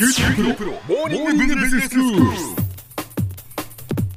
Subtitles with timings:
[0.00, 2.20] 九州大学プロモーニングビジネススクール。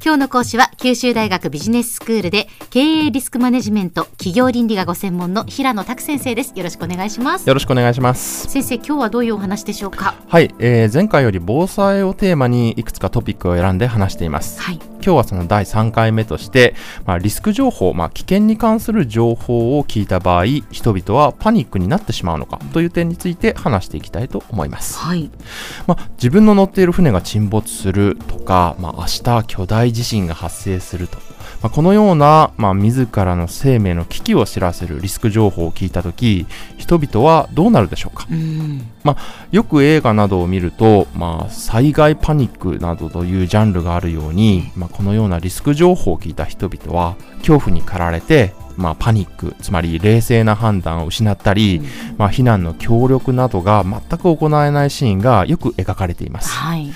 [0.01, 8.49] 今日の講師は九州大学ビジネススクールで経営リスクマネジメント企業倫理がご専門の平野拓先生ですよろしくお願いしますよろしくお願いします。
[8.49, 10.15] 先生今日はどういうお話でしょうか？
[10.29, 14.61] はい、えー前回より防災をテーマにいくつかトピックを選んで話しています。
[14.61, 16.75] はい今日はその第3回目として、
[17.05, 24.97] まあ、リスク情報、まあ、危険に関する情報を聞いた場合、人々はパニックになってしまうのかという点について話していきたいと思います。
[24.99, 25.29] はい。
[25.87, 31.17] まあ、自分の乗っている船が沈没するとか、まあ、明日巨大地震が発生すると、
[31.61, 36.45] まあ、このような、まあ、自らの生命の危機を知らせるリスク情報を聞いたとき、
[36.77, 38.25] 人々はどうなるでしょうか？
[38.31, 38.87] うん
[39.51, 51.81] よく映画などを見ると、まあ、災害パニックなどというジャンルがあるように、まあ、このようなリスク情報を聞いた人々は恐怖に駆られて、まあ、パニックつまり冷静な判断を失ったり、
[52.17, 56.49] まあ、避難の協力などが全く行えないシーンがよく描かれています。
[56.49, 56.91] はい。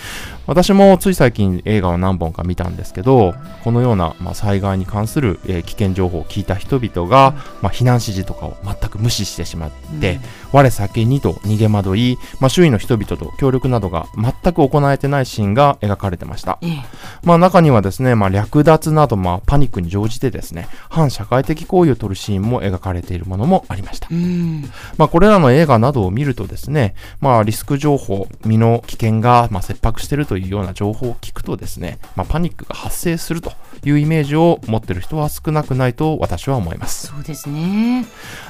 [0.47, 10.19] 私もつい最近映画を何本か見たんですけどこのような、まあ、災害に関する、えー危険情報を聞いた人々が、まあ、避難指示とかを全く無視してしまって、
[10.53, 11.96] 我先にと逃げ惑い、
[12.39, 16.59] まあ、周囲の人々と協力などが全く行えてないシーンが描かれてました。
[16.61, 16.83] ええ
[17.23, 24.07] まあ中にはですね、まあ略奪など、まあパニックに乗じてですね、反社会的行為を取るシーンも描かれているものもありました。
[24.11, 33.51] うんまあこれらの映画などを見るとですね、まあリスク情報、身の危険がまあ切迫しているというような情報を聞くとですね、まあパニックが発生すると
[33.83, 37.07] いうイメージを持っている人は少なくないと私は思います。
[37.07, 38.05] そうですね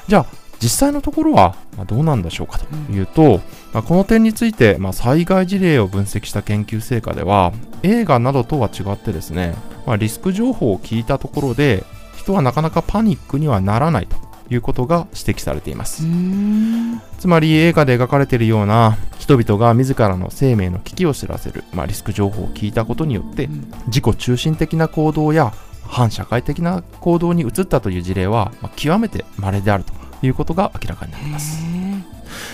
[0.08, 3.42] じゃあ実際のところはまあどうなんでしょうかというと、
[3.74, 9.56] まあこの点について、まあ、災害事例を分析した研究成果では映画などとは違ってですね、
[9.86, 11.84] まあ、リスク情報を聞いたところで
[12.16, 14.18] 人はなかなかパニックにはならないと
[14.50, 16.04] いうことが指摘されています。
[16.04, 17.02] うん。
[17.20, 23.72] つまり映画で描かれているような人々が自らの生命の危機を知らせる、まあ、リスク情報を聞いたことによってうん。
[23.88, 31.64] 自己中心的な行動や反社会的な行動に移ったという事例は、まあ極めて稀であるということが明らかになります。
[31.64, 31.88] へ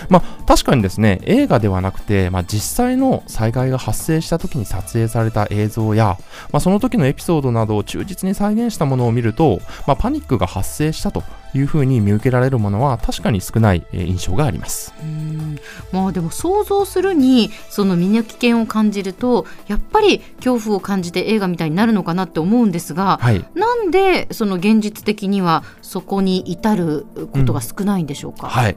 [0.08, 6.18] まあ、確かにですね映画ではなくて、まあ、実際の災害が発生した時に撮影された映像や、
[6.52, 11.22] まあ、その時のエピソードなどを忠実に再現したものを見ると、まあ、パニックが発生したと
[11.54, 14.94] いうふうに見受けられるものは確かに少ないえー印象があります。
[15.00, 15.58] えうん
[15.92, 28.48] まあでも想像するにその身の危険を感じるとやっぱり恐怖を感じて映画みたいになるのかなって思うんですがはいなんでその現実的にはそこに至ることが少ないんでしょうか？
[28.48, 28.76] はい、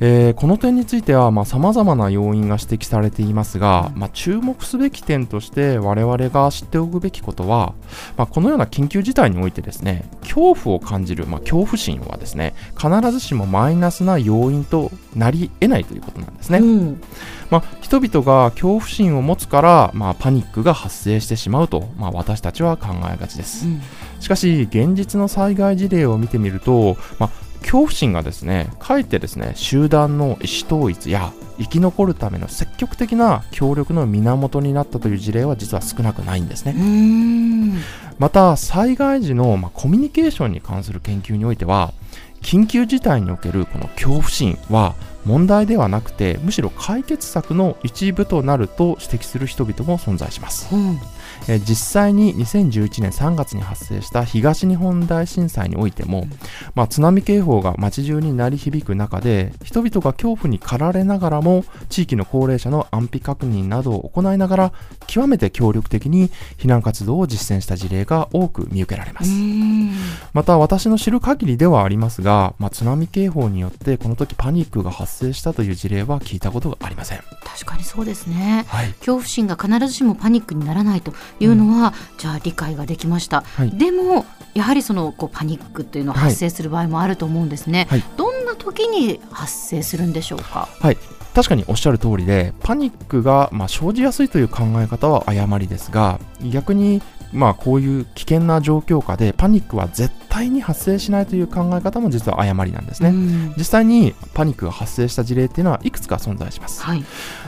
[0.00, 7.74] えーこの点についてはさまざ、まな要因が指摘されていますが、まあ、注目すべき点として我々が知っておくべきことは、
[8.16, 16.58] まあ、このような緊急事態においてですね恐怖を感じる、まあ、恐怖心はですね必ずしもマイナスな要因となり得ないということなんですね。
[16.58, 17.02] うん
[17.50, 23.66] まあ、人々が恐怖心を持つから、まあ、パニックが発生してしまうと、まあ、私たちは考えがちです。
[23.66, 23.80] うん
[24.20, 27.30] しかし現実の災害事例を見てみると、まあ、
[27.68, 36.80] 恐怖心がですねかえってですね集団の意思統一や生き残るための積極的な協力の源になったという事例は実は少なくないんですねう。
[36.80, 37.74] ん
[38.18, 41.92] また災害時の、まあ、コミュニケーションに関する研究においては
[42.40, 44.94] 緊急事態におけるこの恐怖心は
[45.26, 50.74] 問題ではなくてむしろ解決策の一部となると指摘する人々も存在します。
[50.74, 50.98] うん
[51.46, 56.26] えー実際に2011年3月に発生した東日本大震災においても、
[56.74, 64.72] まあ、津波警報が街中に鳴り響く中で人々が恐怖に駆られながらも地域の高齢者の安否確認などを行いながら
[65.06, 69.30] 極めて協力的に避難活動を実践した事例が多く見受けられます。
[69.30, 69.90] うん
[70.32, 77.20] また私の知る限りではありますが、まあ、津波警報によってこの時パニックが発生したという事例は聞いたことがありません。
[77.44, 78.64] 確かにそうですね。
[78.68, 83.70] はい、恐怖心が必ずしもパニックにならないというのは、じゃあ理解ができました、はい。
[83.70, 88.04] でもやはりそのこうパニックっていうのは発生する場合もあると思うんですね、はい。
[88.16, 90.68] どんな時に発生するんでしょうか？
[90.80, 90.98] はい、
[91.34, 97.02] 確かにおっしゃる通りでパニックが、まあ、生じやすいという考え方は誤りですが逆に、
[97.32, 103.54] まあ、こういう危険な状況下でパニックは絶対に発生しないという考え方も実は誤りなんですね、うん。
[103.56, 106.82] 実際にパニックが発生した事例っていうのはいくつか存在します。
[106.82, 107.04] はい。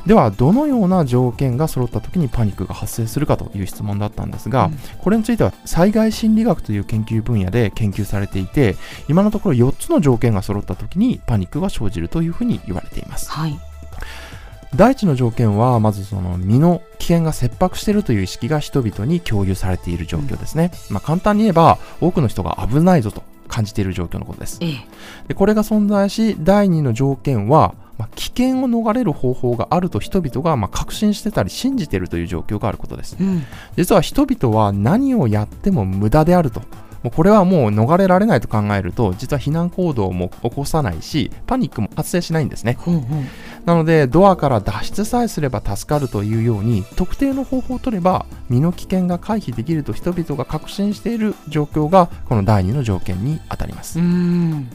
[0.06, 4.78] ではどのような条件が揃った時にパニックが発生するかという質問だったんですが、うん。
[4.98, 8.76] これについては災害心理学という研究分野で研究されていて
[9.08, 13.30] 今のところ4つの条件が揃った時にパニックが生じるというふうに言われています。
[13.30, 13.58] はい
[14.74, 24.58] 第一の条件はまずその身の危険が切迫しているという意識が人々に共有されている状況ですね、まあ、簡単に言えば多くの人が危ないぞと感じている状況のことです。
[24.62, 24.86] ええ。
[25.28, 33.16] でこれが存在し第二の条件は、まあ、危険を逃れる方法があると人々がまあ確信してたり信じているという状況があることです。
[33.20, 33.42] うん。
[33.76, 36.62] 実は人々は何をやっても無駄であると。
[37.02, 42.76] もうこれはもう逃れられないと考えると、実は避難行動も起こさないし、パニックも発生しないんですね。
[42.78, 43.24] ほうほう
[43.64, 53.98] なので、ドアから脱出さえすれば助かるというように、特定の方法を取れば、身の危険が回避できると人々が確信している状況が、この第2の条件に当たります。
[53.98, 54.70] うん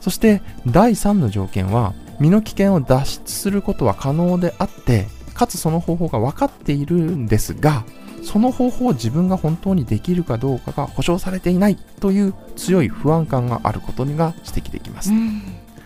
[0.00, 7.84] そして、第3の条件は、身の危険を脱出することは可能であって、かつその方法が分かっているんですが、
[8.26, 15.12] その方法を自分が本当にできるかどうかが保証されていないという強い不安感があることが指摘できます。
[15.12, 15.42] うん。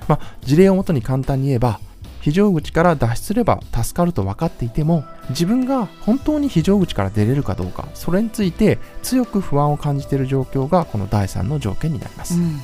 [0.08, 1.80] まあ、事例をもとに簡単に言えば
[2.22, 12.58] 非常口から脱出すれば助かると分かっていても自分が本当に非常口から出れるかどうかそれについて強く不安を感じている状況がこの第3の条件になります、うん。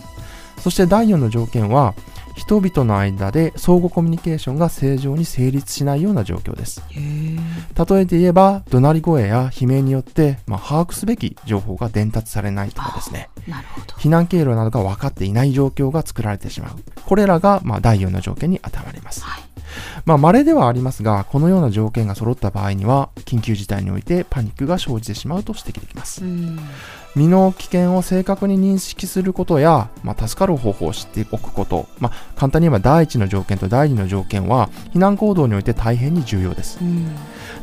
[0.58, 1.94] そして第4の条件は
[2.36, 6.82] 人々の間で相互コミュニケーションが正常に成立しないような状況です。
[6.92, 13.30] 例えて言えば怒鳴り声や悲鳴によって、まあ、把握すべき情報が伝達されないとかですね。
[13.48, 13.86] なるほど。
[13.96, 16.72] 避難経路などが分かっていない状況が作られてしまう。
[17.06, 19.22] これらが、まあ、第4の条件に当てはまります。
[19.24, 19.35] はい
[20.06, 26.24] まあ、稀ではありますが、このような条件が揃った場合には、緊急事態においてパニックが生じてしまうと指摘できます。
[26.24, 26.58] うん
[27.16, 36.78] 身の危険を正確に認識することや、まあ、助かる方法を知っておくこと、まあ、簡単に言えば第1の条件と第2の条件は、避難行動において大変に重要です。
[36.80, 37.16] うん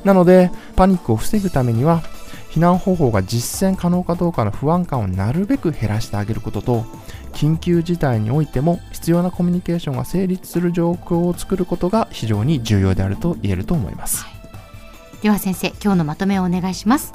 [0.04, 2.02] なので、パニックを防ぐためには、
[2.50, 6.86] 避難方法が実践可能かどうかの不安感をなるべく減らしてあげることと、
[7.34, 14.26] 緊急事態においても必要なコミュニケーションが成立する状況を作ることが非常に重要であると言えると思います。
[15.24, 17.14] では先生今日のまとめをお願いします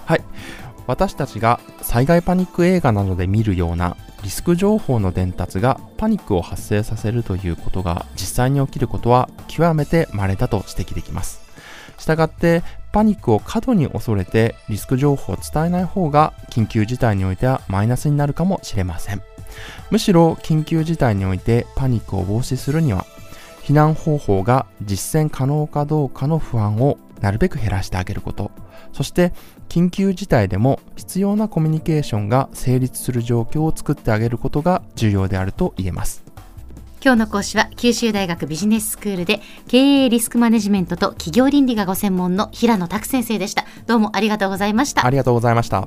[0.86, 11.42] 私たちが災害パニック映画などで見るようなリスク情報の伝達がパニックを発生させるということが実際に起きることは極めて稀だと指摘できます。
[11.98, 12.62] したがって
[12.92, 19.22] パニックを過度に恐れてリスク情報を伝えない方が緊急事態においてはマイナスになるかもしれません。
[19.90, 23.06] むしろ緊急事態においてパニックを防止するには
[23.62, 28.50] 避難方法が実践可能かどうかの不安をなるべく減らしてあげること。
[28.92, 29.32] そして
[29.68, 36.24] 緊急事態でも必要なコミュニケーションが成立する状況を作ってあげることが重要であると言えます。
[37.04, 43.66] 今日の講師は九州大学ビジネススクールで経営リスクマネジメントと企業倫理がご専門の平野拓先生でした。
[43.86, 45.04] どうもありがとうございました。
[45.04, 45.86] ありがとうございました